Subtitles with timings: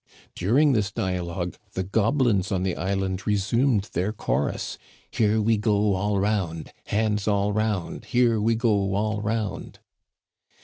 [0.35, 4.79] "During this dialogue the goblins on the island re sumed their chorus:
[5.11, 9.77] Here we go all round, Hands all round, Here we go all round.'